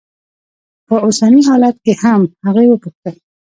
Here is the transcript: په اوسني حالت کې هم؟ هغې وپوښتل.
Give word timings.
په 0.87 0.95
اوسني 1.05 1.41
حالت 1.49 1.75
کې 1.85 1.93
هم؟ 2.01 2.21
هغې 2.45 2.65
وپوښتل. 2.67 3.15